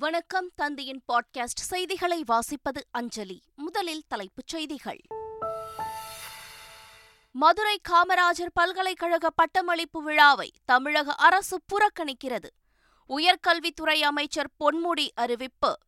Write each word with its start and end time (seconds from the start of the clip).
வணக்கம் 0.00 0.50
தந்தையின் 0.54 1.02
பாட்காஸ்ட் 1.12 1.60
செய்திகளை 1.60 2.24
வாசிப்பது 2.32 2.82
அஞ்சலி. 2.90 3.42
முதலில் 3.56 4.02
தலைப்புச் 4.08 4.46
செய்திகள். 4.46 5.00
மதுரை 7.30 7.80
காமராஜர் 7.88 8.50
பல்கலைக்கழக 8.54 9.30
பட்டமளிப்பு 9.30 10.02
விழாவை 10.02 10.52
தமிழக 10.64 11.12
அரசு 11.12 11.60
புறக்கணிக்கிறது. 11.72 12.48
உயர்கல்வித்துறை 13.08 14.00
அமைச்சர் 14.00 14.50
பொன்முடி 14.64 15.08
அறிவிப்பு. 15.14 15.78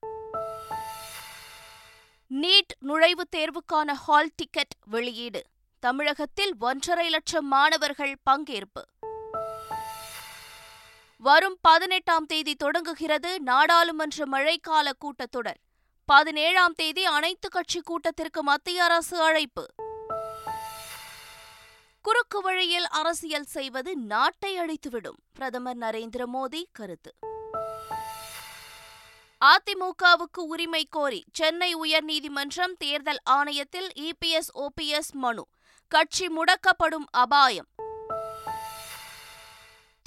நீட் 2.31 2.75
நுழைவுத் 2.81 3.35
தேர்வுக்கான 3.37 3.93
ஹால் 3.93 4.31
டிக்கெட் 4.37 4.73
வெளியீடு. 4.87 5.43
தமிழகத்தில் 5.81 6.55
ஒன்றரை 6.61 7.09
லட்சம் 7.09 7.47
மாணவர்கள் 7.47 8.17
பங்கேற்பு. 8.31 9.00
வரும் 11.23 11.59
பதினெட்டாம் 11.61 12.27
தேதி 12.27 12.55
தொடங்குகிறது 12.55 13.41
நாடாளுமன்ற 13.41 14.25
மழைக்கால 14.25 14.91
கூட்டத்தொடர். 15.05 15.61
பதினேழாம் 16.05 16.73
தேதி 16.73 17.05
அனைத்து 17.05 17.48
கட்சி 17.48 17.80
கூட்டத்திற்கு 17.80 18.42
மத்திய 18.42 18.84
அரசு 18.84 19.20
அழைப்பு. 19.20 19.66
குறுக்கு 22.02 22.41
வழியில் 22.41 22.87
அரசியல் 22.87 23.45
செய்வது 23.45 23.97
நாட்டை 23.97 24.59
அழித்துவிடும். 24.59 25.19
பிரதமர் 25.33 25.78
நரேந்திர 25.78 26.25
மோடி 26.33 26.62
கருத்து. 26.73 27.14
அதிமுகவுக்கு 29.45 30.41
உரிமை 30.41 30.87
கோரி 30.91 31.25
சென்னை 31.33 31.75
உயர்நீதிமன்றம் 31.75 32.73
தேர்தல் 32.78 33.20
ஆணையத்தில் 33.30 33.89
இபிஎஸ் 33.95 34.50
ஓபிஎஸ் 34.55 35.12
மனு. 35.12 35.47
கட்சி 35.89 36.27
முடக்கப்படும் 36.27 37.05
அபாயம். 37.11 37.66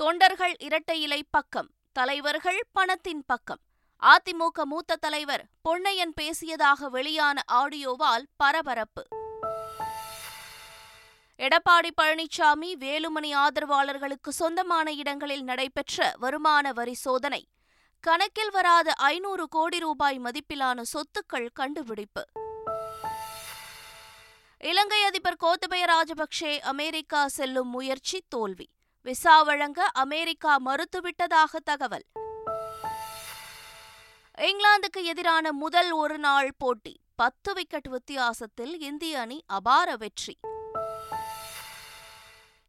தொண்டர்கள் 0.03 0.55
இரட்டை 0.59 1.02
இலை 1.02 1.23
பக்கம் 1.31 1.70
தலைவர்கள் 1.91 2.59
பணத்தின் 2.71 3.23
பக்கம். 3.25 3.59
அதிமுக 4.03 4.63
மூத்த 4.63 4.95
தலைவர் 4.95 5.45
பொன்னையன் 5.70 6.13
பேசியதாக 6.21 6.89
வெளியான 6.89 7.41
ஆடியோவால் 7.52 8.23
பரபரப்பு. 8.37 9.07
எடப்பாடி 11.37 11.90
பழனிசாமி 12.01 12.76
வேலுமணி 12.79 13.35
ஆதரவாளர்களுக்கு 13.35 14.32
சொந்தமான 14.32 14.91
இடங்களில் 14.91 15.43
நடைபெற்ற 15.43 16.13
வருமான 16.17 16.71
வரி 16.71 16.93
சோதனை. 16.93 17.48
கணக்கில் 17.99 18.51
வராத 18.51 18.93
ஐநூறு 18.93 19.48
கோடி 19.48 19.79
ரூபாய் 19.79 20.20
மதிப்பிலான 20.20 20.82
சொத்துக்கள் 20.93 21.49
கண்டுபிடிப்பு. 21.54 22.26
இலங்கை 24.60 25.04
அதிபர் 25.04 25.38
கோத்தபய 25.43 25.84
ராஜபக்சே 25.85 26.60
அமெரிக்கா 26.60 27.27
செல்லும் 27.27 27.70
முயற்சி 27.70 28.23
தோல்வி. 28.29 28.70
விசா 29.05 29.41
வழங்க 29.41 29.90
அமெரிக்கா 29.93 30.59
மறுத்துவிட்டதாக 30.65 31.57
தகவல். 31.63 32.05
இங்கிலாந்துக்கு 34.37 35.04
எதிரான 35.04 35.51
முதல் 35.51 35.91
ஒரு 35.91 36.18
நாள் 36.18 36.51
போட்டி 36.57 36.99
பத்து 37.15 37.54
விக்கெட் 37.54 37.87
வித்தியாசத்தில் 37.87 38.79
இந்திய 38.79 39.20
அணி 39.20 39.43
அபார 39.48 39.95
வெற்றி. 39.95 40.40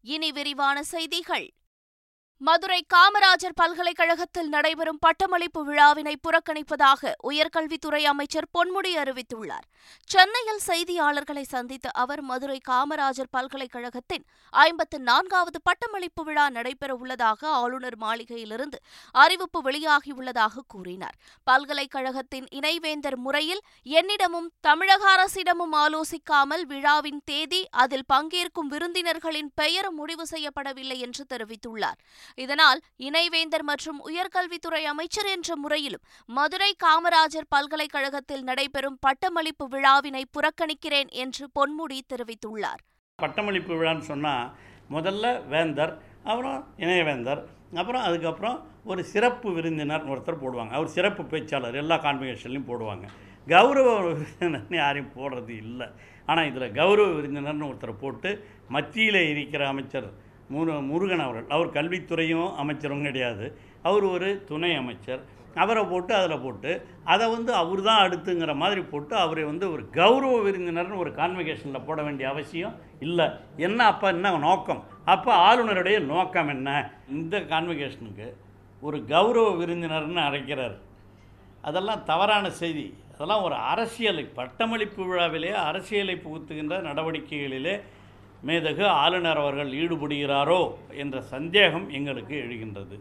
இனி 0.03 0.33
விரிவான 0.33 0.83
செய்திகள். 0.83 1.53
மதுரை 2.41 2.87
காமராஜர் 2.95 3.55
பல்கலைக்கழகத்தில் 3.55 4.49
நடைபெறும் 4.49 4.99
பட்டமளிப்பு 5.01 5.65
விழாவினை 5.65 6.15
புறக்கணிப்பதாக 6.23 7.13
உயர்கல்வித்துறை 7.29 8.01
அமைச்சர் 8.03 8.49
பொன்முடி 8.59 8.93
அறிவித்துள்ளார். 8.97 9.67
சென்னையில் 10.05 10.61
செய்தியாளர்களை 10.67 11.43
சந்தித்த 11.43 11.91
அவர் 11.91 12.23
மதுரை 12.23 12.61
காமராஜர் 12.69 13.31
பல்கலைக்கழகத்தின் 13.31 14.25
ஐம்பத்து 14.51 14.99
நான்காவது 15.01 15.61
பட்டமளிப்பு 15.63 16.25
விழா 16.25 16.47
நடைபெறவுள்ளதாக 16.51 17.45
ஆளுநர் 17.45 17.99
மாளிகையிலிருந்து 17.99 18.81
அறிவிப்பு 19.11 19.63
வெளியாகியுள்ளதாக 19.63 20.65
கூறினார். 20.67 21.17
பல்கலைக்கழகத்தின் 21.45 22.47
இணைவேந்தர் 22.51 23.17
முறையில் 23.17 23.63
என்னிடமும் 23.85 24.51
தமிழக 24.61 25.09
அரசிடமும் 25.15 25.75
ஆலோசிக்காமல் 25.75 26.67
விழாவின் 26.67 27.23
தேதி 27.25 27.63
அதில் 27.71 28.07
பங்கேற்கும் 28.13 28.71
விருந்தினர்களின் 28.71 29.51
பெயர் 29.55 29.93
முடிவு 29.93 30.27
செய்யப்படவில்லை 30.31 30.99
என்று 30.99 31.25
தெரிவித்துள்ளார். 31.35 32.01
இதனால் 32.45 32.81
இணைவேந்தர் 33.09 33.67
மற்றும் 33.71 34.01
உயர்கல்வித்துறை 34.09 34.83
அமைச்சர் 34.93 35.31
என்ற 35.35 35.57
முறையிலும் 35.57 36.05
மதுரை 36.39 36.71
காமராஜர் 36.85 37.51
பல்கலைக்கழகத்தில் 37.55 38.45
நடைபெறும் 38.51 38.99
பட்டமளிப்பு 39.07 39.67
விழாவினை 39.75 40.25
புறக்கணிக்கிறேன் 40.37 41.11
என்று 41.25 41.47
பொன்முடி 41.59 41.99
தெரிவித்துள்ளார். 42.13 42.81
பட்டமளிப்பு 43.19 43.75
விழான்னு 43.81 44.07
சொன்னால் 44.13 44.47
முதல்ல 44.91 45.27
வேந்தர் 45.53 45.93
அப்புறம் 46.31 46.59
இணையவேந்தர் 46.85 47.43
அப்புறம் 47.81 48.05
அதுக்கப்புறம் 48.09 48.59
ஒரு 48.91 49.03
சிறப்பு 49.13 49.49
விருந்தினர் 49.53 50.09
ஒருத்தர் 50.13 50.43
போடுவாங்க. 50.43 50.73
அவர் 50.79 50.95
சிறப்பு 50.97 51.23
பேச்சாளர் 51.33 51.79
எல்லா 51.83 51.97
கான்வெகேஷன்லையும் 52.07 52.69
போடுவாங்க. 52.71 53.07
கௌரவ 53.47 53.89
விருந்தினர்னு 54.03 54.77
யாரையும் 54.83 55.15
போடுறது 55.17 55.55
இல்லை. 55.65 55.87
ஆனால் 56.27 56.49
இதில் 56.51 56.75
கௌரவ 56.79 57.09
விருந்தினர்னு 57.17 57.69
ஒருத்தரை 57.71 57.95
போட்டு 58.03 58.31
மத்தியில் 58.77 59.21
இருக்கிற 59.33 59.63
அமைச்சர் 59.73 60.09
முருகன் 60.49 61.19
அவர்கள். 61.19 61.47
அவர் 61.49 61.73
கல்வித்துறையும் 61.73 62.55
அமைச்சரும் 62.55 63.03
கிடையாது. 63.03 63.59
அவர் 63.83 64.03
ஒரு 64.03 64.45
துணை 64.47 64.75
அமைச்சர். 64.75 65.23
அவரை 65.55 65.85
போட்டு 65.85 66.15
அதில் 66.15 66.39
போட்டு 66.39 66.87
அதை 67.05 67.31
வந்து 67.31 67.53
அவர் 67.55 67.83
தான் 67.83 68.11
அடுத்துங்கிற 68.11 68.55
மாதிரி 68.55 68.81
போட்டு 68.81 69.17
அவரை 69.17 69.45
வந்து 69.45 69.73
ஒரு 69.73 69.91
கௌரவ 69.91 70.43
விருந்தினர்னு 70.43 70.97
ஒரு 70.97 71.11
கான்வெகேஷனில் 71.11 71.85
போட 71.85 72.03
வேண்டிய 72.03 72.29
அவசியம் 72.29 72.75
இல்லை. 73.01 73.27
என்ன 73.57 73.87
அப்போ 73.87 74.09
என்ன 74.09 74.37
நோக்கம்? 74.37 74.85
அப்போ 75.05 75.31
ஆளுநருடைய 75.35 76.01
நோக்கம் 76.01 76.49
என்ன? 76.49 76.91
இந்த 77.09 77.41
கான்வெகேஷனுக்கு 77.41 78.35
ஒரு 78.81 79.05
கௌரவ 79.05 79.51
விருந்தினர்னு 79.51 80.21
அழைக்கிறார். 80.21 80.77
அதெல்லாம் 81.63 82.05
தவறான 82.05 82.51
செய்தி. 82.51 82.95
அதெல்லாம் 83.15 83.43
ஒரு 83.43 83.55
அரசியலை 83.55 84.25
பட்டமளிப்பு 84.25 85.05
விழாவிலே 85.05 85.51
அரசியலை 85.51 86.15
புகுத்துகின்ற 86.15 86.81
நடவடிக்கைகளிலே 86.83 87.81
மேதகு 88.47 88.87
ஆளுநர் 88.87 89.37
அவர்கள் 89.37 89.71
ஈடுபடுகிறாரோ 89.71 90.63
என்ற 90.95 91.23
சந்தேகம் 91.23 91.89
எங்களுக்கு 91.89 92.35
எழுகின்றது. 92.35 92.99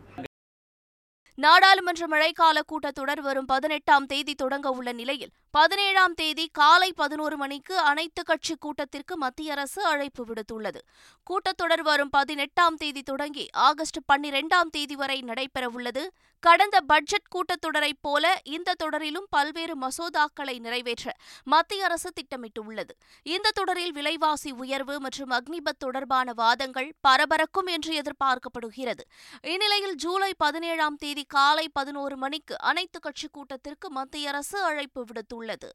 நாடாளுமன்ற 1.36 2.08
மழைக்கால 2.08 2.58
கூட்டத்தொடர் 2.72 3.22
வரும் 3.22 3.46
பதினெட்டாம் 3.46 4.06
தேதி 4.06 4.34
தொடங்க 4.36 4.70
உள்ள 4.70 4.92
நிலையில் 4.92 5.32
பதினேழாம் 5.52 6.14
தேதி 6.14 6.50
காலை 6.52 6.94
பதினோரு 6.94 7.38
மணிக்கு 7.38 7.78
அனைத்து 7.78 8.24
கட்சி 8.24 8.56
கூட்டத்திற்கு 8.56 9.18
மத்திய 9.18 9.52
அரசு 9.52 9.86
அழைப்பு 9.86 10.26
விடுத்துள்ளது. 10.26 10.82
கூட்டத்தொடர் 11.28 11.82
வரும் 11.82 12.10
பதினெட்டாம் 12.10 12.76
தேதி 12.76 13.02
தொடங்கி 13.02 13.50
ஆகஸ்ட் 13.52 13.98
பன்னிரெண்டாம் 14.14 14.72
தேதி 14.72 14.96
வரை 14.96 15.24
நடைபெறவுள்ளது. 15.28 16.04
கடந்த 16.46 16.82
பட்ஜெட் 16.82 17.30
கூட்டத்தொடரைப் 17.36 18.02
போல 18.02 18.42
இந்த 18.44 18.74
தொடரிலும் 18.74 19.28
பல்வேறு 19.30 19.76
மசோதாக்களை 19.78 20.60
நிறைவேற்ற 20.60 21.14
மத்திய 21.44 21.84
அரசு 21.84 22.10
திட்டமிட்டுள்ளது. 22.14 22.94
இந்த 23.24 23.52
தொடரில் 23.54 23.92
விலைவாசி 23.92 24.52
உயர்வு 24.52 25.00
மற்றும் 25.00 25.32
அக்னிபத் 25.32 25.78
தொடர்பான 25.78 26.34
வாதங்கள் 26.34 26.94
பரபரக்கும் 27.02 27.66
என்று 27.66 28.02
எதிர்பார்க்கப்படுகிறது. 28.02 29.04
இந்நிலையில் 29.42 29.96
ஜூலை 29.96 30.34
பதினேழாம் 30.38 30.96
தேதி 30.96 31.24
காலை 31.24 31.70
பதினோரு 31.70 32.18
மணிக்கு 32.18 32.60
அனைத்து 32.60 33.00
கட்சி 33.00 33.28
கூட்டத்திற்கு 33.32 33.92
மத்திய 33.92 34.28
அரசு 34.28 34.64
அழைப்பு 34.64 35.06
விடுத்துள்ளது. 35.06 35.72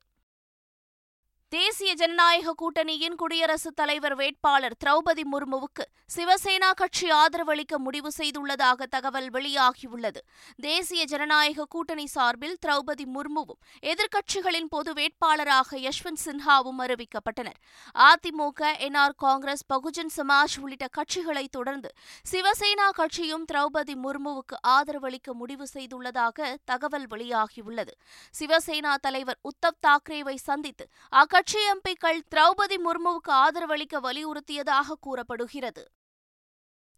தேசிய 1.50 1.94
ஜனநாயக 1.94 2.52
கூட்டணியின் 2.54 3.14
குடியரசுத் 3.14 3.76
தலைவர் 3.76 4.14
வேட்பாளர் 4.14 4.74
திரௌபதி 4.84 5.22
முர்முவுக்கு 5.32 5.84
சிவசேனா 6.16 6.70
கட்சி 6.74 7.10
ஆதரவளிக்க 7.10 7.76
முடிவு 7.76 8.10
செய்துள்ளதாக 8.16 8.86
தகவல் 8.86 9.30
வெளியாகியுள்ளது. 9.30 10.16
தேசிய 10.56 11.04
ஜனநாயக 11.04 11.64
கூட்டணி 11.64 12.06
சார்பில் 12.06 12.58
திரௌபதி 12.66 13.06
முர்முவும் 13.14 13.60
எதிர்க்கட்சிகளின் 13.82 14.68
பொது 14.68 14.92
வேட்பாளராக 14.92 15.88
யஷ்வந்த் 15.88 16.22
சின்ஹாவும் 16.24 16.82
அறிவிக்கப்பட்டனர். 16.82 17.58
அதிமுக 17.94 18.60
என்ஆர் 18.60 19.16
காங்கிரஸ் 19.16 19.64
பகுஜன் 19.72 20.12
சமாஜ் 20.16 20.58
உள்ளிட்ட 20.60 20.88
கட்சிகளை 20.98 21.46
தொடர்ந்து 21.50 21.92
சிவசேனா 22.30 22.90
கட்சியும் 22.90 23.44
திரௌபதி 23.52 23.96
முர்முவுக்கு 24.04 24.58
ஆதரவளிக்க 24.66 25.32
முடிவு 25.32 25.66
செய்துள்ளதாக 25.74 26.56
தகவல் 26.64 27.06
வெளியாகியுள்ளது. 27.06 27.90
சிவசேனா 28.38 28.94
தலைவர் 29.00 29.38
உத்தவ் 29.42 29.82
தாக்கரேவை 29.86 30.34
சந்தித்து 30.34 30.88
அக்கட்சி 31.12 31.36
எம்பிக்கள் 31.46 32.20
திரௌபதி 32.34 32.76
முர்முவுக்கு 32.84 33.30
ஆதரவளிக்க 33.30 34.00
வலியுறுத்தியதாக 34.00 34.96
கூறப்படுகிறது. 35.00 35.90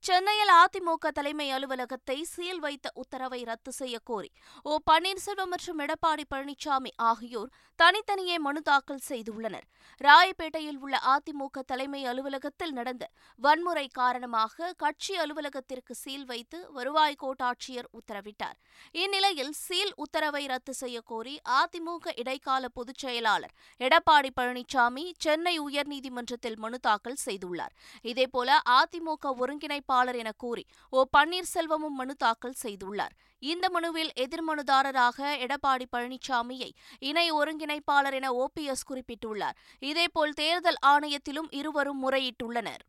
சென்னையில் 0.03 0.51
அதிமுக 0.51 1.09
தலைமை 1.17 1.47
அலுவலகத்தை 1.51 2.17
சீல் 2.25 2.59
வைத்த 2.59 2.91
உத்தரவை 2.95 3.41
ரத்து 3.45 3.73
செய்ய 3.73 3.97
கோரி 4.05 4.31
ஓ 4.65 4.77
பன்னீர்செல்வம் 4.91 5.51
மற்றும் 5.55 5.81
எடப்பாடி 5.85 6.25
பழனிசாமி 6.31 6.91
ஆகியோர் 7.09 7.51
தனித்தனியே 7.79 8.37
மனு 8.39 8.61
தாக்கல் 8.63 9.03
செய்துள்ளனர். 9.09 9.67
ராயப்பேட்டையில் 10.01 10.79
உள்ள 10.79 11.01
அதிமுக 11.15 11.63
தலைமை 11.67 12.01
அலுவலகத்தில் 12.05 12.73
நடந்த 12.73 13.05
வன்முறை 13.39 13.87
காரணமாக 13.93 14.73
கட்சி 14.77 15.15
அலுவலகத்திற்கு 15.17 15.95
சீல் 15.95 16.25
வைத்து 16.25 16.59
வருவாய் 16.71 17.19
கோட்டாட்சியர் 17.23 17.89
உத்தரவிட்டார். 17.99 18.57
இந்நிலையில் 18.93 19.53
சீல் 19.53 19.93
உத்தரவை 19.97 20.47
ரத்து 20.47 20.75
செய்ய 20.75 21.01
கோரி 21.13 21.37
அதிமுக 21.61 22.17
இடைக்கால 22.17 22.69
பொதுச் 22.69 22.99
செயலாளர் 22.99 23.55
எடப்பாடி 23.81 24.33
பழனிசாமி 24.41 25.07
சென்னை 25.19 25.55
உயர்நீதிமன்றத்தில் 25.61 26.57
மனு 26.57 26.81
தாக்கல் 26.89 27.23
செய்துள்ளார். 27.27 27.77
இதேபோல 28.03 28.59
அதிமுக 28.81 29.37
ஒருங்கிணைப்பு 29.37 29.89
ஒருங்கிணைப்பாளர் 29.91 30.19
என 30.23 30.33
கூறி 30.37 30.65
ஓ 30.91 31.05
பன்னீர்செல்வமும் 31.17 31.97
மனு 32.01 32.15
தாக்கல் 32.15 32.61
செய்துள்ளார். 32.63 33.15
இந்த 33.39 33.71
மனுவில் 33.71 34.13
எதிர்மனுதாரராக 34.17 35.19
எடப்பாடி 35.45 35.87
பழனிசாமியை 35.93 36.71
இணை 36.99 37.33
ஒருங்கிணைப்பாளர் 37.33 38.13
என 38.13 38.31
ஓபிஎஸ் 38.33 38.87
குறிப்பிட்டுள்ளார். 38.91 39.57
இதேபோல் 39.79 40.33
தேர்தல் 40.33 40.81
ஆணையத்திலும் 40.87 41.51
இருவரும் 41.51 42.01
முறையிட்டுள்ளனர். 42.05 42.83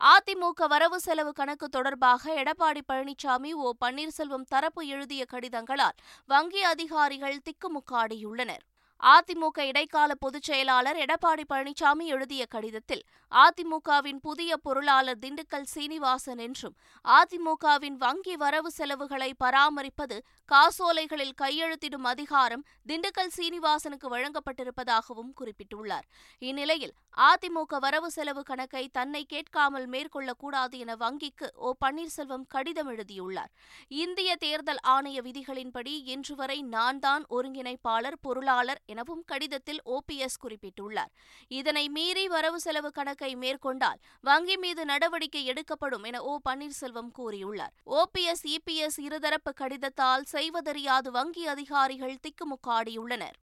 அதிமுக 0.00 0.66
வரவு 0.68 1.00
செலவு 1.00 1.32
கணக்கு 1.32 1.68
தொடர்பாக 1.68 2.42
எடப்பாடி 2.42 2.82
பழனிசாமி 2.92 3.50
ஓ 3.52 3.72
பன்னீர்செல்வம் 3.84 4.48
தரப்பு 4.48 4.86
எழுதிய 4.86 5.24
கடிதங்களால் 5.32 5.98
வங்கி 6.26 6.62
அதிகாரிகள் 6.62 7.42
திக்குமுக்காடியுள்ளனர். 7.46 8.64
அதிமுக 9.02 9.60
இடைக்கால 9.60 10.14
பொதுச் 10.14 10.42
செயலாளர் 10.42 10.96
எடப்பாடி 10.96 11.44
பழனிசாமி 11.48 12.04
எழுதிய 12.06 12.46
கடிதத்தில் 12.46 13.02
அதிமுகவின் 13.32 14.20
புதிய 14.20 14.56
பொருளாளர் 14.56 15.18
திண்டுக்கல் 15.18 15.68
சீனிவாசன் 15.74 16.38
என்றும் 16.38 16.76
அதிமுகவின் 17.04 17.96
வங்கி 17.96 18.36
வரவு 18.36 18.70
செலவுகளை 18.70 19.34
பராமரிப்பது 19.38 20.16
காசோலைகளில் 20.44 21.34
கையெழுத்திடும் 21.42 22.02
அதிகாரம் 22.02 22.64
திண்டுக்கல் 22.86 23.32
சீனிவாசனுக்கு 23.36 24.08
வழங்கப்பட்டிருப்பதாகவும் 24.10 25.32
குறிப்பிட்டுள்ளார். 25.40 26.06
இந்நிலையில் 26.42 26.94
அதிமுக 27.16 27.78
வரவு 27.78 28.10
செலவு 28.10 28.42
கணக்கை 28.42 28.88
தன்னை 28.88 29.24
கேட்காமல் 29.24 29.88
மேற்கொள்ளக்கூடாது 29.88 30.78
என 30.78 30.96
வங்கிக்கு 30.96 31.48
ஓ. 31.54 31.72
பன்னீர்செல்வம் 31.84 32.46
கடிதம் 32.48 32.88
எழுதியுள்ளார். 32.88 33.50
இந்திய 33.88 34.36
தேர்தல் 34.36 34.78
ஆணைய 34.88 35.20
விதிகளின்படி 35.22 36.02
இன்று 36.06 36.34
வரை 36.34 36.62
நான் 36.62 36.98
தான் 36.98 37.24
ஒருங்கிணைப்பாளர் 37.30 38.18
பொருளாளர் 38.20 38.80
எனவும் 38.92 39.24
கடிதத்தில் 39.24 39.82
ஓபிஎஸ் 39.86 40.40
குறிப்பிட்டுள்ளார். 40.44 41.12
இதனை 41.60 41.84
மீறி 41.88 42.24
வரவு 42.28 42.60
செலவு 42.60 42.90
கணக்கை 42.90 43.32
மேற்கொண்டால் 43.36 44.00
வங்கி 44.20 44.56
மீது 44.56 44.84
நடவடிக்கை 44.84 45.44
எடுக்கப்படும் 45.44 46.02
என 46.02 46.22
ஓ 46.22 46.34
பன்னீர்செல்வம் 46.48 47.12
கூறியுள்ளார். 47.18 47.74
ஓபிஎஸ் 47.98 48.46
இபிஎஸ் 48.56 48.98
இருதரப்பு 49.00 49.52
கடிதத்தால் 49.60 50.28
செய்வதறியாது 50.34 51.10
வங்கி 51.10 51.46
அதிகாரிகள் 51.46 52.20
திக்குமுக்காடியுள்ளனர். 52.26 53.38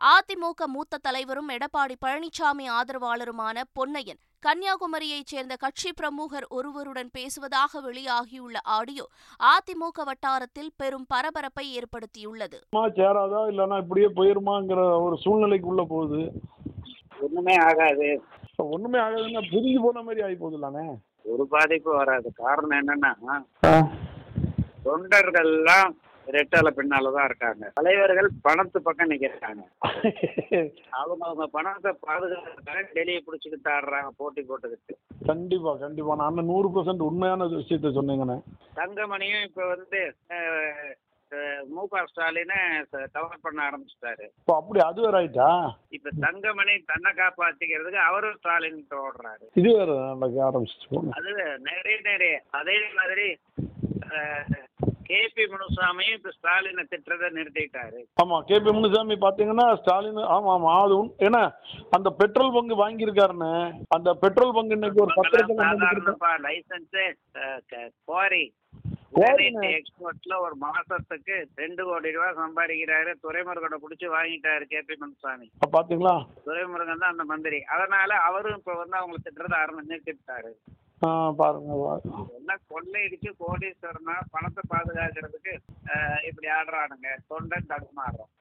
அதிமுக 0.00 0.66
மூத்த 0.66 0.98
தலைவரும் 0.98 1.48
எடப்பாடி 1.48 1.96
பழனிசாமி 2.04 2.66
ஆதரவாளருமான 2.76 3.62
பொன்னையன் 3.78 4.20
கன்னியாகுமரியைச் 4.46 5.30
சேர்ந்த 5.32 5.56
கட்சி 5.56 5.92
பிரமுகர் 5.92 6.46
ஒருவருடன் 6.48 7.10
பேசுவதாக 7.12 7.80
வெளியாகியுள்ள 7.80 8.56
ஆடியோ 8.62 9.08
அதிமுக 9.42 10.04
வட்டாரத்தில் 10.04 10.70
பெரும் 10.76 11.04
பரபரப்பை 11.08 11.66
ஏற்படுத்தியுள்ளது. 11.78 12.58
சேராதா 12.76 13.40
இல்லைன்னா 13.50 13.76
இப்படியே 13.76 14.06
போயிருமாங்கிற 14.06 15.02
ஒரு 15.02 15.16
சூழ்நிலைக்கு 15.22 15.68
உள்ள 15.68 15.82
போகுது. 15.88 16.32
ஒண்ணுமே 17.20 17.56
ஆகாது. 17.56 18.22
ஒண்ணுமே 18.56 18.98
ஆகாதுன்னா 18.98 19.42
பிரிஞ்சு 19.50 19.82
போன 19.82 20.02
மாதிரி 20.02 20.22
ஆகி 20.22 20.34
போகுதுலானே. 20.34 20.96
ஒரு 21.22 21.46
பாதிப்பு 21.46 21.96
வராது. 21.96 22.32
காரணம் 22.34 22.78
என்னன்னா 22.78 23.44
தொண்டர்கள்லாம் 24.84 25.92
ரெட்டால 26.32 26.68
பின்னால 26.70 27.12
தான் 27.12 27.24
இருக்காங்க. 27.24 27.70
தலைவர்கள் 27.74 28.28
பணத்து 28.42 28.78
பக்கம் 28.78 29.10
நிக்கிறாங்க. 29.10 29.62
அவங்க 30.90 31.22
அவங்க 31.26 31.46
பணத்தை 31.46 31.90
பாதுகாக்கிறதுக்காக 32.06 32.84
டெல்லியை 32.94 33.20
பிடிச்சிக்கிட்டு 33.26 33.70
ஆடுறாங்க 33.76 34.10
போட்டி 34.16 34.42
போட்டுக்கிட்டு. 34.42 34.96
கண்டிப்பா 35.26 35.74
கண்டிப்பா. 35.74 36.14
நான் 36.14 36.44
நூறு 36.44 36.68
பர்சன்ட் 36.68 37.06
உண்மையான 37.10 37.44
விஷயத்த 37.44 37.94
சொன்னீங்கண்ணே. 37.98 38.38
தங்கமணியும் 38.76 39.42
இப்ப 39.42 39.66
வந்து 39.66 40.00
மு 41.68 41.82
க 41.88 42.06
ஸ்டாலினை 42.10 42.56
கவர் 43.12 43.42
பண்ண 43.42 43.58
ஆரம்பிச்சிட்டாரு. 43.68 44.24
இப்போ 44.38 44.54
அப்படி 44.56 44.80
அது 44.80 45.00
வேற 45.00 45.18
ஆயிட்டா? 45.20 45.50
இப்ப 45.88 46.10
தங்கமணி 46.20 46.74
தன்னை 46.86 47.10
காப்பாத்திக்கிறதுக்கு 47.12 48.00
அவரும் 48.08 48.38
ஸ்டாலின் 48.38 48.86
ஓடுறாரு. 49.02 49.44
இது 49.54 49.76
வேற 49.76 49.92
போங்க. 50.90 51.10
அது 51.10 51.58
நிறைய 51.58 51.98
நிறைய 52.02 52.42
அதே 52.50 52.76
மாதிரி 52.94 53.28
கேபி 55.10 55.44
முனுசாமியும் 55.52 56.16
இப்ப 56.18 56.32
ஸ்டாலினை 56.36 56.84
திட்டுறதை 56.92 57.28
நிறுத்திட்டாரு. 57.38 58.00
ஆமா 58.22 58.36
கேபி 58.50 58.70
முனுசாமி 58.76 59.16
பாத்தீங்கன்னா 59.26 59.66
ஸ்டாலின் 59.80 60.22
ஆமா 60.36 60.50
ஆமா 60.56 60.72
அது 60.84 60.98
ஏன்னா 61.28 61.42
அந்த 61.96 62.08
பெட்ரோல் 62.20 62.54
பங்கு 62.56 62.76
வாங்கியிருக்காருன்னு 62.82 63.52
அந்த 63.96 64.14
பெட்ரோல் 64.24 64.56
பங்கு 64.58 64.76
இன்னைக்கு 64.78 65.04
ஒரு 65.06 65.14
பத்திரத்தில் 65.20 66.46
லைசன்ஸே 66.48 67.06
குவாரிண்ணே. 69.14 69.68
எக்ஸ்போர்ட்ல 69.76 70.34
ஒரு 70.44 70.56
மாசத்துக்கு 70.64 71.36
ரெண்டு 71.60 71.82
கோடி 71.86 72.10
ரூபாய் 72.16 72.36
சம்பாதிக்கிறாரு. 72.40 73.10
துரைமுருகனை 73.24 73.78
பிடிச்சி 73.84 74.06
வாங்கிட்டாரு 74.12 74.64
கேபி 74.72 74.94
முனுசாமி. 75.00 75.46
பாத்தீங்களா? 75.76 76.12
துரைமுருகன் 76.46 77.02
தான் 77.02 77.14
அந்த 77.14 77.24
மந்திரி. 77.32 77.58
அதனால 77.76 78.10
அவரும் 78.28 78.58
இப்ப 78.60 78.76
வந்து 78.82 78.96
அவங்களை 79.00 79.20
திட்டுறதை 79.24 79.56
ஆரம்பி 79.62 79.90
நிறுத்திட்டாரு. 79.92 80.52
ஆ, 81.00 81.10
பாருங்க 81.30 81.74
பாருங்க. 81.82 82.16
எல்லாம் 82.38 82.62
கொள்ளையடிச்சு 82.68 83.30
கோடீஸ்வரனா 83.40 84.16
பணத்தை 84.30 84.62
பாதுகாக்கிறதுக்கு 84.72 85.52
இப்படி 86.28 86.48
ஆடுறானுங்க. 86.56 87.08
தொண்டன் 87.30 87.70
தடுமாறுறோம் 87.70 88.32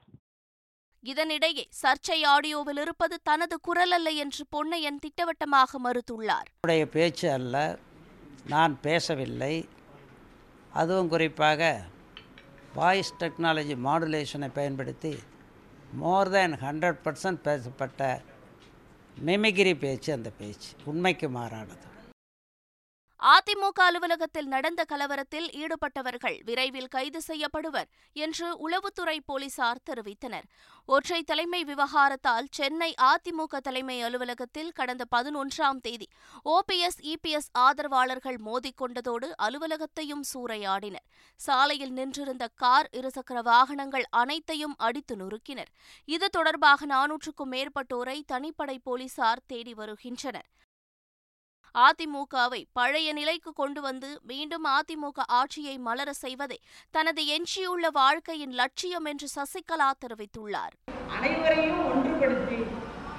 இதனிடையே 1.04 1.64
சர்ச்சை 1.82 2.18
ஆடியோவில் 2.26 2.82
இருப்பது 2.82 3.16
தனது 3.24 3.60
குரல் 3.60 3.92
அல்ல 3.92 4.10
என்று 4.24 4.44
பொன்னையன் 4.56 5.00
திட்டவட்டமாக 5.00 5.80
மறுத்துள்ளார். 5.80 6.50
என்னுடைய 6.56 6.86
பேச்சு 6.90 7.32
அல்ல 7.32 7.56
நான் 8.46 8.80
பேசவில்லை. 8.82 9.54
அதுவும் 10.74 11.10
குறிப்பாக 11.10 11.62
வாய்ஸ் 12.76 13.14
டெக்னாலஜி 13.20 13.76
மாடுலேஷனை 13.86 14.50
பயன்படுத்தி 14.54 15.14
மோர் 15.94 16.30
தேன் 16.30 16.56
ஹண்ட்ரட் 16.64 17.00
பர்சன்ட் 17.06 17.42
பேசப்பட்ட 17.42 18.02
மிமிகிரி 19.18 19.74
பேச்சு 19.80 20.14
அந்த 20.14 20.30
பேச்சு 20.32 20.72
உண்மைக்கு 20.86 21.30
மாறானது. 21.30 21.86
அதிமுக 23.20 23.80
அலுவலகத்தில் 23.80 24.48
நடந்த 24.48 24.84
கலவரத்தில் 24.84 25.48
ஈடுபட்டவர்கள் 25.54 26.44
விரைவில் 26.44 26.88
கைது 26.88 27.22
செய்யப்படுவர் 27.22 27.88
என்று 28.14 28.70
உளவுத்துறை 28.70 29.20
போலீசார் 29.26 29.82
தெரிவித்தனர். 29.90 30.44
ஒற்றை 30.86 31.24
தலைமை 31.24 31.64
விவகாரத்தால் 31.64 32.48
சென்னை 32.52 32.94
அதிமுக 33.02 33.58
தலைமை 33.58 34.02
அலுவலகத்தில் 34.02 34.72
கடந்த 34.72 35.06
பதினொன்றாம் 35.16 35.82
தேதி 35.82 36.08
ஓபிஎஸ் 36.46 37.00
இபிஎஸ் 37.04 37.50
ஆதரவாளர்கள் 37.52 38.38
மோதிக்கொண்டதோடு 38.46 39.30
அலுவலகத்தையும் 39.42 40.24
சூறையாடினர். 40.34 41.06
சாலையில் 41.36 41.92
நின்றிருந்த 41.92 42.48
கார் 42.56 42.90
இருசக்கர 42.94 43.42
வாகனங்கள் 43.42 44.04
அனைத்தையும் 44.10 44.76
அடித்து 44.78 45.16
நொறுக்கினர். 45.16 45.74
இது 46.06 46.30
தொடர்பாக 46.30 46.86
நானூற்றுக்கும் 46.86 47.52
மேற்பட்டோரை 47.52 48.22
தனிப்படை 48.32 48.78
போலீசார் 48.84 49.46
தேடி 49.48 49.74
வருகின்றனர். 49.74 50.50
அதிமுகவை 51.74 52.62
பழைய 52.74 53.14
நிலைக்கு 53.14 53.54
கொண்டு 53.54 53.82
வந்து 53.82 54.10
மீண்டும் 54.24 54.66
அதிமுக 54.78 55.26
ஆட்சியை 55.28 55.78
மலர 55.78 56.14
செய்வதே 56.14 56.60
தனது 56.92 57.22
எஞ்சியுள்ள 57.36 57.88
வாழ்க்கையின் 57.92 58.54
லட்சியம் 58.62 59.06
என்று 59.06 59.28
சசிகலா 59.36 59.90
தெரிவித்துள்ளார். 60.04 60.74
அனைவரையும் 61.18 61.84
ஒன்றுபடுத்தி 61.92 62.60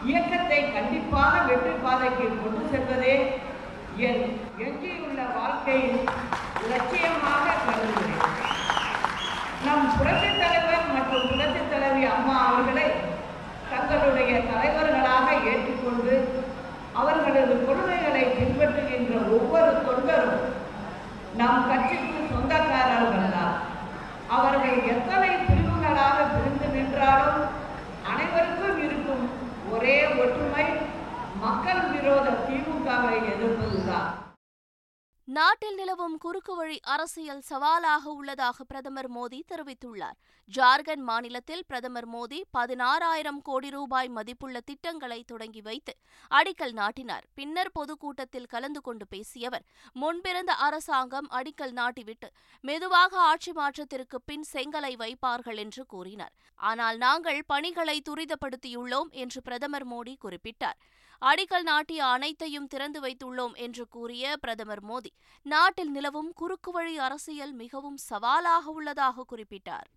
இயக்கத்தை 0.09 0.61
கண்டிப்பாக 0.73 1.42
வெற்றி 1.49 1.75
பாதைக்கு 1.83 2.26
கொண்டு 2.42 2.62
செல்வதே 2.73 3.14
என் 4.09 4.25
எஞ்சியுள்ள 4.66 5.21
வாழ்க்கையின் 5.38 6.00
லட்சியமாக 6.71 7.47
கருதுகிறேன். 7.66 8.26
நம் 9.64 9.87
புரட்சி 9.97 10.30
தலைவர் 10.42 10.87
மற்றும் 10.97 11.26
புரட்சி 11.30 11.62
தலைவி 11.73 12.04
அம்மா 12.14 12.37
அவர்களை 12.49 12.87
தங்களுடைய 13.73 14.33
தலைவர்களாக 14.50 15.26
ஏற்றுக்கொண்டு 15.50 16.14
அவர்களது 16.94 17.54
கொள்கைகளை 17.66 18.25
பின்பற்றுகின்ற 18.30 19.14
ஒவ்வொரு 19.30 19.73
தொண்டரும் 19.87 20.40
நாம் 21.37 21.68
கட்சிக்கு 21.68 22.20
சொந்த 22.30 22.50
நாட்டில் 35.37 35.77
நிலவும் 35.79 36.15
குறுக்குவழி 36.23 36.77
அரசியல் 36.93 37.43
சவாலாக 37.49 38.05
உள்ளதாக 38.11 38.65
பிரதமர் 38.65 39.09
மோடி 39.17 39.39
தெரிவித்துள்ளார். 39.51 40.17
ஜார்க்கண்ட் 40.57 41.05
மாநிலத்தில் 41.11 41.63
பிரதமர் 41.67 42.09
மோடி 42.15 42.39
பதினாறாயிரம் 42.57 43.39
கோடி 43.49 43.69
ரூபாய் 43.71 44.09
மதிப்புள்ள 44.09 44.61
திட்டங்களை 44.61 45.21
தொடங்கி 45.25 45.61
வைத்து 45.61 45.95
அடிக்கல் 46.31 46.75
நாட்டினார். 46.81 47.25
பின்னர் 47.35 47.73
பொதுக்கூட்டத்தில் 47.73 48.51
கலந்து 48.55 48.81
கொண்டு 48.81 49.07
பேசியவர் 49.07 49.65
முன்பிருந்த 49.93 50.55
அரசாங்கம் 50.69 51.29
அடிக்கல் 51.41 51.75
நாட்டிவிட்டு 51.81 52.31
மெதுவாக 52.61 53.21
ஆட்சி 53.31 53.53
மாற்றத்திற்கு 53.53 54.21
பின் 54.21 54.47
செங்கலை 54.53 54.93
வைப்பார்கள் 55.05 55.57
என்று 55.57 55.85
கூறினார். 55.87 56.35
ஆனால் 56.61 56.99
நாங்கள் 57.07 57.41
பணிகளை 57.47 58.03
துரிதப்படுத்தியுள்ளோம் 58.09 59.13
என்று 59.25 59.43
பிரதமர் 59.43 59.89
மோடி 59.93 60.17
குறிப்பிட்டார். 60.25 60.81
அடிக்கல் 61.23 61.62
நாட்டிய 61.62 62.07
அனைத்தையும் 62.07 62.67
திறந்து 62.67 63.00
வைத்துள்ளோம் 63.00 63.55
என்று 63.55 63.89
கூறிய 63.89 64.37
பிரதமர் 64.41 64.85
மோடி 64.85 65.11
நாட்டில் 65.47 65.91
நிலவும் 65.91 66.33
குறுக்கு 66.33 66.71
வழி 66.73 66.99
அரசியல் 66.99 67.53
மிகவும் 67.53 67.97
சவாலாக 67.97 68.65
உள்ளதாக 68.71 69.25
குறிப்பிட்டார். 69.33 69.89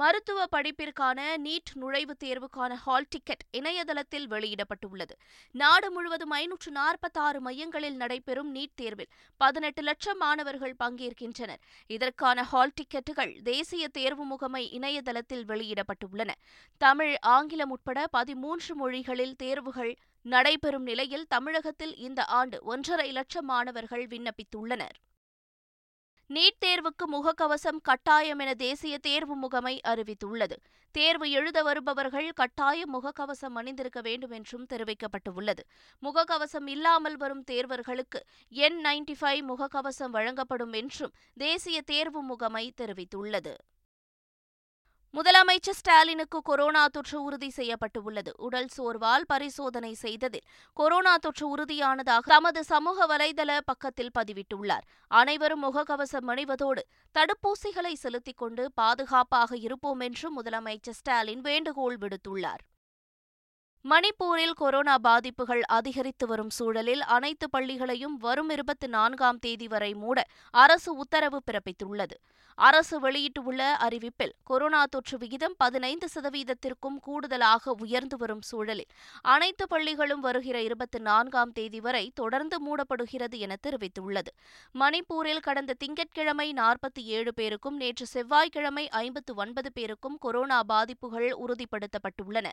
மருத்துவ 0.00 0.44
படிப்பிற்கான 0.56 1.20
நீட் 1.44 1.70
நுழைவுத் 1.80 2.22
தேர்வுக்கான 2.24 2.72
ஹால் 2.84 3.06
டிக்கெட் 3.08 3.44
இணையதளத்தில் 3.50 4.26
வெளியிடப்பட்டுள்ளது. 4.28 5.14
நாடு 5.50 5.90
முழுவதும் 5.90 6.30
ஐநூற்று 6.30 6.70
நாற்பத்தாறு 6.70 7.40
மையங்களில் 7.40 7.96
நடைபெறும் 7.96 8.54
நீட் 8.54 8.74
தேர்வில் 8.74 9.10
பதினெட்டு 9.36 9.82
லட்சம் 9.82 10.16
மாணவர்கள் 10.16 10.74
பங்கேற்கின்றனர். 10.84 11.62
இதற்கான 11.86 12.44
ஹால் 12.44 12.74
டிக்கெட்டுகள் 12.80 13.42
தேசிய 13.42 13.88
தேர்வு 13.88 14.24
முகமை 14.24 14.70
இணையதளத்தில் 14.70 15.44
வெளியிடப்பட்டுள்ளன. 15.44 16.30
தமிழ் 16.76 17.14
ஆங்கிலம் 17.20 17.70
உட்பட 17.70 18.06
பதிமூன்று 18.06 18.74
மொழிகளில் 18.74 19.36
தேர்வுகள் 19.36 19.96
நடைபெறும் 20.22 20.82
நிலையில் 20.82 21.26
தமிழகத்தில் 21.28 21.96
இந்த 21.96 22.24
ஆண்டு 22.24 22.64
ஒன்றரை 22.64 23.12
லட்சம் 23.12 23.44
மாணவர்கள் 23.44 24.06
விண்ணப்பித்துள்ளனர். 24.06 24.98
நீட் 26.28 26.62
தேர்வுக்கு 26.64 27.04
முகக்கவசம் 27.12 27.80
கட்டாயம் 27.82 28.38
என 28.38 28.54
தேசிய 28.54 28.98
தேர்வு 28.98 29.36
முகமை 29.36 29.80
அறிவித்துள்ளது. 29.88 30.56
தேர்வு 30.90 31.30
எழுத 31.30 31.62
வருபவர்கள் 31.62 32.30
கட்டாயம் 32.30 32.92
முகக்கவசம் 32.94 33.54
அணிந்திருக்க 33.54 34.00
வேண்டும் 34.00 34.30
என்றும் 34.30 34.66
தெரிவிக்கப்பட்டுள்ளது. 34.72 35.62
முகக்கவசம் 36.02 36.68
இல்லாமல் 36.68 37.16
வரும் 37.16 37.42
தேர்வர்களுக்கு 37.42 38.24
என் 38.48 38.80
நைன்டி 38.84 39.14
ஃபைவ் 39.20 39.42
முகக்கவசம் 39.50 40.10
வழங்கப்படும் 40.10 40.72
என்றும் 40.72 41.12
தேசிய 41.34 41.82
தேர்வு 41.82 42.22
முகமை 42.22 42.72
தெரிவித்துள்ளது. 42.80 43.54
முதலமைச்சர் 45.14 45.78
ஸ்டாலினுக்கு 45.80 46.42
கொரோனா 46.42 46.88
தொற்று 46.88 47.22
உறுதி 47.22 47.50
செய்யப்பட்டுள்ளது. 47.50 48.32
உடல் 48.36 48.68
சோர்வால் 48.78 49.24
பரிசோதனை 49.26 49.94
செய்ததில் 49.94 50.42
கொரோனா 50.72 51.16
தொற்று 51.16 51.56
உறுதியானதாக 51.56 52.18
தமது 52.18 52.64
சமூக 52.64 53.06
வலைதள 53.06 53.58
பக்கத்தில் 53.64 54.10
பதிவிட்டுள்ளார். 54.18 54.86
அனைவரும் 55.08 55.62
முகக்கவசம் 55.62 56.28
அணிவதோடு 56.28 56.82
தடுப்பூசிகளை 57.14 57.92
செலுத்திக் 57.92 58.36
கொண்டு 58.36 58.72
பாதுகாப்பாக 58.72 59.56
இருப்போம் 59.56 60.00
என்று 60.00 60.42
முதலமைச்சர் 60.42 60.98
ஸ்டாலின் 61.00 61.40
வேண்டுகோள் 61.40 61.98
விடுத்துள்ளார். 62.00 62.62
மணிப்பூரில் 63.90 64.52
கொரோனா 64.54 64.98
பாதிப்புகள் 64.98 65.62
அதிகரித்து 65.62 66.26
வரும் 66.26 66.50
சூழலில் 66.50 67.02
அனைத்து 67.02 67.46
பள்ளிகளையும் 67.56 68.14
வரும் 68.18 68.50
இருபத்தி 68.50 68.86
நான்காம் 68.86 69.38
தேதி 69.38 69.66
வரை 69.66 69.94
மூட 69.94 70.24
அரசு 70.50 70.94
உத்தரவு 70.94 71.42
பிறப்பித்துள்ளது. 71.46 72.16
அரசு 72.54 73.00
வெளியிட்டுள்ள 73.00 73.76
அறிவிப்பில் 73.80 74.32
கொரோனா 74.44 74.84
தொற்று 74.84 75.18
விகிதம் 75.18 75.54
பதினைந்து 75.56 76.08
சதவீதத்திற்கும் 76.14 76.98
கூடுதலாக 77.00 77.74
உயர்ந்து 77.80 78.16
வரும் 78.16 78.42
சூழலில் 78.42 78.90
அனைத்து 79.22 79.66
பள்ளிகளும் 79.66 80.20
வருகிற 80.20 80.62
இருபத்தி 80.62 80.98
நான்காம் 80.98 81.52
தேதி 81.52 81.80
வரை 81.80 82.10
தொடர்ந்து 82.14 82.58
மூடப்படுகிறது 82.66 83.38
என 83.38 83.56
தெரிவித்துள்ளது. 83.66 84.32
மணிப்பூரில் 84.74 85.40
கடந்த 85.40 85.74
திங்கட்கிழமை 85.74 86.52
நாற்பத்தி 86.52 87.04
ஏழு 87.18 87.34
பேருக்கும் 87.34 87.76
நேற்று 87.76 88.06
செவ்வாய்க்கிழமை 88.06 88.88
ஐம்பத்து 88.88 89.34
ஒன்பது 89.34 89.72
பேருக்கும் 89.72 90.18
கொரோனா 90.18 90.62
பாதிப்புகள் 90.62 91.30
உறுதிப்படுத்தப்பட்டுள்ளன. 91.46 92.50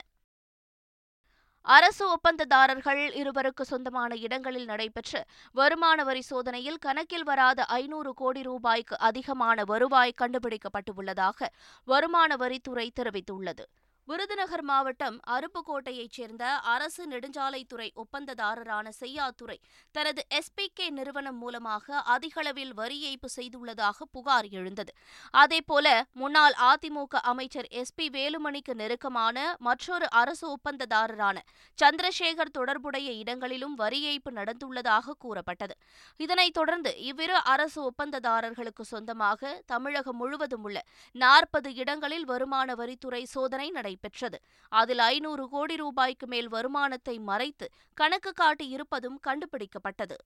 அரசு 1.65 2.03
ஒப்பந்ததாரர்கள் 2.09 3.01
இருவருக்கு 3.15 3.61
சொந்தமான 3.61 4.15
இடங்களில் 4.15 4.65
நடைபெற்ற 4.65 5.25
வருமான 5.55 6.03
வரி 6.03 6.21
சோதனையில் 6.21 6.79
கணக்கில் 6.79 7.23
வராத 7.23 7.65
ஐநூறு 7.65 8.13
கோடி 8.13 8.41
ரூபாய்க்கு 8.41 8.97
அதிகமான 8.99 9.63
வருவாய் 9.63 10.19
கண்டுபிடிக்கப்பட்டுள்ளதாக 10.21 11.49
வருமான 11.87 12.35
வரித்துறை 12.35 12.87
தெரிவித்துள்ளது. 12.99 13.65
விருதுநகர் 14.07 14.63
மாவட்டம் 14.63 15.17
அருப்புக்கோட்டையைச் 15.29 16.15
சேர்ந்த 16.17 16.45
அரசு 16.73 17.03
நெடுஞ்சாலைத்துறை 17.07 17.87
ஒப்பந்ததாரரான 17.93 18.89
செய்யாத்துறை 18.99 19.55
தனது 19.95 20.21
எஸ்பிகே 20.37 20.89
நிறுவனம் 20.89 21.37
மூலமாக 21.37 22.01
அதிகளவில் 22.13 22.73
வரி 22.73 22.97
ஏய்ப்பு 23.09 23.29
செய்துள்ளதாக 23.35 23.97
புகார் 24.11 24.47
எழுந்தது. 24.49 24.91
அதேபோல 25.33 25.87
முன்னாள் 26.13 26.55
அதிமுக 26.69 27.21
அமைச்சர் 27.31 27.67
எஸ் 27.81 27.93
பி 27.93 28.07
வேலுமணிக்கு 28.09 28.73
நெருக்கமான 28.73 29.55
மற்றொரு 29.59 30.09
அரசு 30.09 30.45
ஒப்பந்ததாரரான 30.49 31.37
சந்திரசேகர் 31.77 32.51
தொடர்புடைய 32.51 33.11
இடங்களிலும் 33.11 33.75
வரி 33.75 34.01
ஏய்ப்பு 34.11 34.33
நடந்துள்ளதாக 34.39 35.15
கூறப்பட்டது. 35.17 35.77
இதனைத் 36.19 36.53
தொடர்ந்து 36.53 36.93
இவ்விரு 36.97 37.37
அரசு 37.43 37.79
ஒப்பந்ததாரர்களுக்கு 37.91 38.81
சொந்தமாக 38.81 39.61
தமிழகம் 39.65 40.15
முழுவதும் 40.15 40.63
உள்ள 40.63 40.77
நாற்பது 41.15 41.69
இடங்களில் 41.75 42.25
வருமான 42.25 42.75
வரித்துறை 42.75 43.23
சோதனை 43.35 43.69
நடைபெற்றது 43.91 44.37
அதில் 44.71 44.99
ஐநூறு 44.99 45.49
கோடி 45.49 45.75
ரூபாய்க்கு 45.75 46.27
மேல் 46.27 46.47
வருமானத்தை 46.47 47.19
மறைத்து 47.19 47.69
கணக்கு 47.93 48.33
காட்டி 48.33 48.67
இருப்பதும் 48.67 49.19
கண்டுபிடிக்கப்பட்டது. 49.27 50.17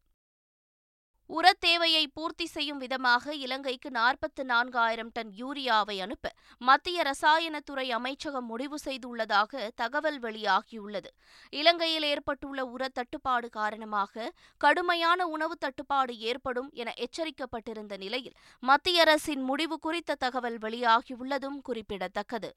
உரத் 1.30 1.60
தேவையை 1.60 2.08
பூர்த்தி 2.08 2.46
செய்யும் 2.46 2.78
விதமாக 2.78 3.34
இலங்கைக்கு 3.36 3.92
நாற்பத்து 3.92 4.44
நான்காயிரம் 4.44 5.10
டன் 5.14 5.32
யூரியாவை 5.38 6.02
அனுப்ப 6.02 6.32
மத்திய 6.58 7.04
ரசாயனத்துறை 7.04 7.90
அமைச்சகம் 7.90 8.46
முடிவு 8.46 8.78
செய்துள்ளதாக 8.86 9.70
தகவல் 9.76 10.20
வெளியாகியுள்ளது. 10.20 11.10
இலங்கையில் 11.50 12.04
ஏற்பட்டுள்ள 12.04 12.66
உரத் 12.66 12.94
தட்டுப்பாடு 12.94 13.50
காரணமாக 13.50 14.34
கடுமையான 14.58 15.28
உணவு 15.28 15.58
தட்டுப்பாடு 15.58 16.18
ஏற்படும் 16.18 16.70
என 16.74 16.94
எச்சரிக்கப்பட்டிருந்த 16.98 17.98
நிலையில் 17.98 18.38
மத்திய 18.60 19.02
அரசின் 19.02 19.42
முடிவு 19.42 19.80
குறித்த 19.80 20.16
தகவல் 20.16 20.58
வெளியாகியுள்ளதும் 20.58 21.60
குறிப்பிடத்தக்கது. 21.64 22.52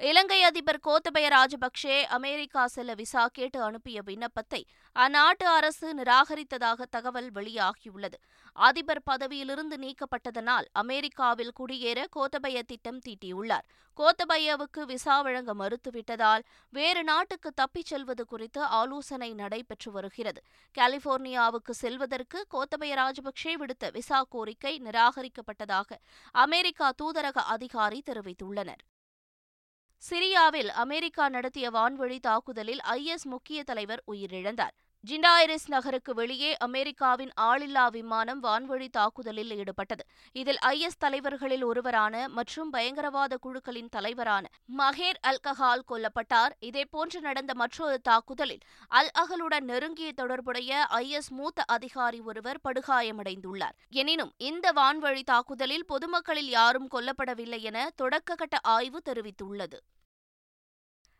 இலங்கை 0.00 0.42
அதிபர் 0.42 0.78
கோத்தபய 0.84 1.26
ராஜபக்சே 1.28 2.02
அமெரிக்கா 2.02 2.66
செல்ல 2.66 2.94
விசா 2.94 3.26
கேட்டு 3.26 3.62
அனுப்பிய 3.62 4.02
விண்ணப்பத்தை 4.02 4.66
அந்நாட்டு 4.96 5.44
அரசு 5.44 5.94
நிராகரித்ததாக 5.94 6.82
தகவல் 6.90 7.30
வெளியாகியுள்ளது. 7.32 8.18
அதிபர் 8.52 9.00
பதவியிலிருந்து 9.02 9.76
நீக்கப்பட்டதனால் 9.76 10.66
அமெரிக்காவில் 10.72 11.52
குடியேற 11.60 12.04
கோத்தபய 12.16 12.62
திட்டம் 12.62 13.00
தீட்டியுள்ளார். 13.06 13.66
கோத்தபயவுக்கு 13.98 14.82
விசா 14.86 15.22
வழங்க 15.22 15.54
மறுத்துவிட்டதால் 15.54 16.44
வேறு 16.70 17.04
நாட்டுக்கு 17.04 17.52
தப்பிச் 17.52 17.86
செல்வது 17.86 18.26
குறித்து 18.26 18.62
ஆலோசனை 18.80 19.34
நடைபெற்று 19.34 19.92
வருகிறது. 19.92 20.42
கலிபோர்னியாவுக்கு 20.78 21.70
செல்வதற்கு 21.70 22.46
கோத்தபய 22.54 22.94
ராஜபக்சே 23.02 23.54
விடுத்த 23.54 23.90
விசா 23.92 24.20
கோரிக்கை 24.28 24.74
நிராகரிக்கப்பட்டதாக 24.84 25.98
அமெரிக்கா 26.32 26.92
தூதரக 27.02 27.38
அதிகாரி 27.56 28.02
தெரிவித்துள்ளனர். 28.10 28.84
சிரியாவில் 30.10 30.68
அமெரிக்கா 30.68 31.28
நடத்திய 31.28 31.70
வான்வழி 31.70 32.18
தாக்குதலில் 32.18 32.80
ஐஎஸ் 32.88 33.24
முக்கிய 33.24 33.62
தலைவர் 33.62 34.02
உயிரிழந்தார். 34.12 34.74
ஜிண்டாயிரிஸ் 35.08 35.66
நகருக்கு 35.66 36.14
வெளியே 36.14 36.56
அமெரிக்காவின் 36.56 37.30
ஆளில்லா 37.40 37.90
விமானம் 37.90 38.42
வான்வழி 38.42 38.88
தாக்குதலில் 38.88 39.50
ஈடுபட்டது. 39.50 40.04
இதில் 40.32 40.58
ஐஎஸ் 40.66 40.98
தலைவர்களில் 40.98 41.64
ஒருவரான 41.64 42.28
மற்றும் 42.28 42.70
பயங்கரவாத 42.70 43.36
குழுக்களின் 43.36 43.88
தலைவரான 43.88 44.48
மஹேர் 44.78 45.20
அல் 45.20 45.40
கஹால் 45.46 45.84
கொல்லப்பட்டார். 45.88 46.50
இதேபோன்று 46.60 47.20
நடந்த 47.20 47.54
மற்றொரு 47.54 48.00
தாக்குதலில் 48.00 48.60
அல் 48.88 49.10
அகலுடன் 49.18 49.64
நெருங்கிய 49.64 50.12
தொடர்புடைய 50.12 50.86
ஐஎஸ் 50.90 51.30
மூத்த 51.30 51.62
அதிகாரி 51.66 52.20
ஒருவர் 52.20 52.60
படுகாயமடைந்துள்ளார். 52.68 53.76
எனினும் 53.90 54.32
இந்த 54.36 54.72
வான்வழி 54.72 55.22
தாக்குதலில் 55.22 55.86
பொதுமக்களில் 55.86 56.48
யாரும் 56.48 56.88
கொல்லப்படவில்லை 56.94 57.60
என 57.60 57.90
தொடக்ககட்ட 58.02 58.58
ஆய்வு 58.62 59.02
தெரிவித்துள்ளது. 59.04 59.78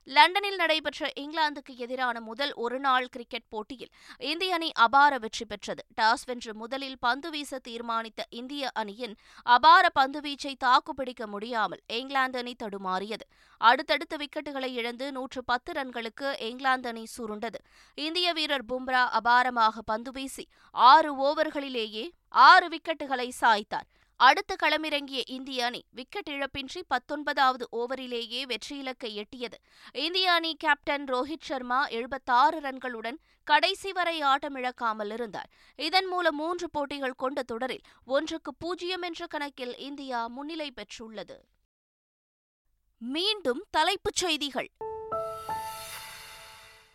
லண்டனில் 0.06 0.56
நடைபெற்ற 0.56 1.08
இங்கிலாந்துக்கு 1.20 1.72
எதிரான 1.76 2.20
முதல் 2.20 2.52
ஒருநாள் 2.54 3.08
கிரிக்கெட் 3.08 3.48
போட்டியில் 3.48 3.90
இந்திய 4.18 4.54
அணி 4.54 4.68
அபார 4.75 5.18
வெற்றி 5.18 5.44
பெற்றது. 5.44 5.82
டாஸ் 6.00 6.25
வென்று 6.25 6.54
முதலில் 6.54 6.98
பந்து 6.98 7.30
வீச 7.30 7.58
தீர்மானித்த 7.68 8.22
இந்திய 8.30 8.70
அணியின் 8.72 9.14
அபார 9.46 9.90
பந்துவீச்சை 10.00 10.54
தாக்குப்பிடிக்க 10.64 11.26
முடியாமல் 11.26 11.82
இங்கிலாந்து 11.98 12.38
அணி 12.38 12.54
தடுமாறியது. 12.62 13.26
அடுத்தடுத்த 13.60 14.16
விக்கெட்டுகளை 14.16 14.70
இழந்து 14.72 15.12
நூற்று 15.12 15.44
பத்து 15.44 15.72
ரன்களுக்கு 15.72 16.40
இங்கிலாந்து 16.40 16.88
அணி 16.88 17.04
சுருண்டது. 17.16 17.60
இந்திய 17.94 18.32
வீரர் 18.32 18.66
பும்ரா 18.72 19.04
அபாரமாக 19.20 19.78
பந்து 19.84 20.12
வீசி 20.12 20.46
ஆறு 20.70 21.12
ஓவர்களிலேயே 21.26 22.06
ஆறு 22.28 22.68
விக்கெட்டுகளை 22.68 23.28
சாய்த்தார். 23.40 23.88
அடுத்து 24.16 24.56
களமிறங்கிய 24.62 25.23
இந்திய 25.26 25.64
அணி 25.64 25.85
விக்கெட் 25.90 26.28
இழப்பின்றி 26.28 26.82
பத்தொன்பதாவது 26.87 27.68
ஓவரிலேயே 27.73 28.42
வெற்றி 28.42 28.78
இலக்கை 28.78 29.18
எட்டியது. 29.18 29.58
இந்திய 29.92 30.32
அணி 30.32 30.56
கேப்டன் 30.58 31.04
ரோஹித் 31.04 31.42
சர்மா 31.42 31.87
எழுபத்தாறு 31.87 32.61
ரன்களுடன் 32.61 33.18
கடைசி 33.44 33.92
வரை 33.92 34.23
ஆட்டமிழக்காமல் 34.23 35.12
இருந்தார். 35.12 35.50
இதன் 35.76 36.06
மூலம் 36.06 36.37
மூன்று 36.37 36.70
போட்டிகள் 36.70 37.12
கொண்ட 37.12 37.42
தொடரில் 37.42 37.80
ஒன்றுக்கு 38.04 38.54
பூஜ்ஜியம் 38.54 39.02
என்ற 39.02 39.26
கணக்கில் 39.26 39.76
இந்தியா 39.76 40.26
முன்னிலை 40.26 40.73
பெற்றுள்ளது. 40.73 41.37
மீண்டும் 42.99 43.64
தலைப்புச் 43.70 44.14
செய்திகள். 44.14 44.70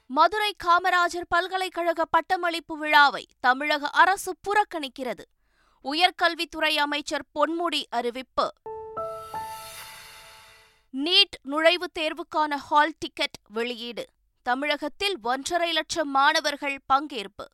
மதுரை 0.06 0.56
காமராஜர் 0.64 1.30
பல்கலைக்கழக 1.30 2.06
பட்டமளிப்பு 2.06 2.78
விழாவை 2.78 3.28
தமிழக 3.40 3.88
அரசு 3.88 4.36
புறக்கணிக்கிறது. 4.48 5.24
உயர்கல்வித்துறை 5.84 6.76
அமைச்சர் 6.76 7.26
பொன்முடி 7.36 7.84
அறிவிப்பு. 7.90 8.54
நீட் 10.98 11.38
நுழைவுத் 11.50 12.00
தேர்வுக்கான 12.00 12.56
ஹால் 12.56 12.94
டிக்கெட் 13.00 13.36
வெளியீடு. 13.50 14.06
தமிழகத்தில் 14.44 15.18
ஒன்றரை 15.24 15.72
லட்சம் 15.72 16.10
மாணவர்கள் 16.10 16.80
பங்கேற்பு. 16.94 17.48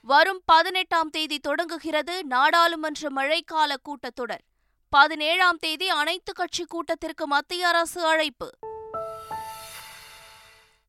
வரும் 0.00 0.42
பதினெட்டாம் 0.44 1.10
தேதி 1.10 1.38
தொடங்குகிறது 1.38 2.24
நாடாளுமன்ற 2.24 3.08
மழைக்கால 3.10 3.74
கூட்டத்தொடர். 3.82 4.44
பதினேழாம் 4.88 5.58
தேதி 5.58 5.88
அனைத்து 5.88 6.32
கட்சி 6.32 6.64
கூட்டத்திற்கு 6.64 7.26
மத்திய 7.26 7.68
அரசு 7.68 8.06
அழைப்பு. 8.06 8.50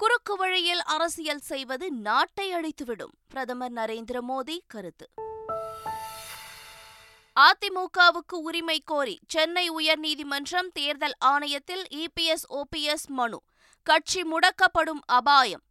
குறுக்கு 0.03 0.35
வழியில் 0.35 0.83
அரசியல் 0.83 1.39
செய்வது 1.39 1.91
நாட்டை 1.91 2.53
அழித்துவிடும். 2.53 3.11
பிரதமர் 3.27 3.73
நரேந்திர 3.73 4.19
மோடி 4.27 4.59
கருத்து. 4.67 5.09
அதிமுகவுக்கு 7.39 8.33
உரிமை 8.33 8.81
கோரி 8.85 9.19
சென்னை 9.27 9.71
உயர்நீதிமன்றம் 9.71 10.67
தேர்தல் 10.73 11.13
ஆணையத்தில் 11.25 11.85
இபிஎஸ் 11.89 12.43
ஓபிஎஸ் 12.49 13.07
மனு. 13.07 13.41
கட்சி 13.83 14.23
முடக்கப்படும் 14.23 15.01
அபாயம். 15.05 15.61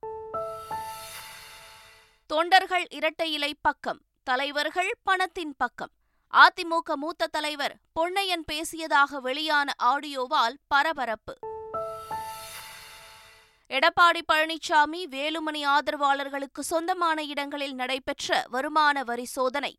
தொண்டர்கள் 2.27 2.87
இரட்டை 2.91 3.33
இலை 3.33 3.57
பக்கம் 3.61 4.01
தலைவர்கள் 4.23 4.93
பணத்தின் 5.03 5.55
பக்கம். 5.57 5.91
அதிமுக 6.33 6.95
மூத்த 6.95 7.27
தலைவர் 7.27 7.77
பொன்னையன் 8.01 8.45
பேசியதாக 8.53 9.21
வெளியான 9.21 9.73
ஆடியோவால் 9.83 10.55
பரபரப்பு. 10.67 11.39
எடப்பாடி 13.73 14.21
பழனிசாமி 14.33 15.07
வேலுமணி 15.11 15.67
ஆதரவாளர்களுக்கு 15.67 16.61
சொந்தமான 16.61 17.23
இடங்களில் 17.25 17.75
நடைபெற்ற 17.75 18.45
வருமான 18.51 19.05
வரி 19.05 19.25
சோதனை. 19.25 19.79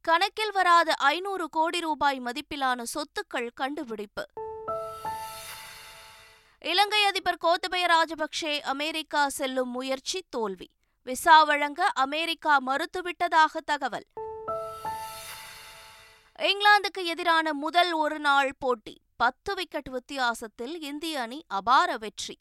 கணக்கில் 0.00 0.52
வராத 0.52 0.94
ஐநூறு 0.94 1.48
கோடி 1.48 1.80
ரூபாய் 1.80 2.20
மதிப்பிலான 2.20 2.82
சொத்துக்கள் 2.82 3.48
கண்டுபிடிப்பு. 3.54 4.26
இலங்கை 6.58 7.04
அதிபர் 7.04 7.38
கோத்தபய 7.44 7.86
ராஜபக்சே 7.86 8.60
அமெரிக்கா 8.60 9.28
செல்லும் 9.28 9.68
முயற்சி 9.68 10.24
தோல்வி. 10.30 10.70
விசா 11.02 11.42
வழங்க 11.42 11.90
அமெரிக்கா 11.94 12.60
மறுத்துவிட்டதாக 12.66 13.56
தகவல். 13.64 14.06
இங்கிலாந்துக்கு 16.38 17.04
எதிரான 17.04 17.52
முதல் 17.52 17.92
ஒருநாள் 17.92 18.52
போட்டி. 18.58 19.00
பத்து 19.16 19.54
விக்கெட் 19.54 19.88
வித்தியாசத்தில் 19.88 20.80
இந்திய 20.80 21.20
அணி 21.20 21.44
அபார 21.48 21.96
வெற்றி. 21.96 22.40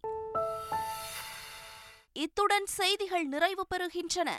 இத்துடன் 2.13 2.65
செய்திகள் 2.65 3.25
நிறைவு 3.25 3.67
பெறுகின்றன. 3.67 4.29